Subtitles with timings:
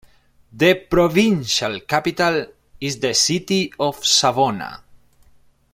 [0.51, 2.47] The provincial capital
[2.79, 4.81] is the city of Savona.